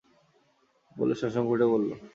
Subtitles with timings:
[0.95, 1.89] বলে শশাঙ্ক উঠে পড়ল।